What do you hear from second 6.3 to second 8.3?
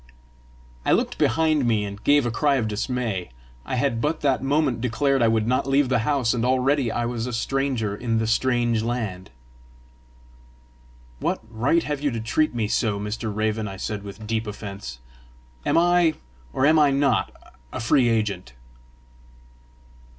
and already I was a stranger in the